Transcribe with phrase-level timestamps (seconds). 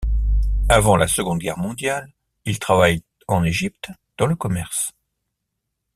[0.67, 2.11] Avant la Seconde Guerre mondiale,
[2.45, 4.93] il travaille en Égypte dans le commerce.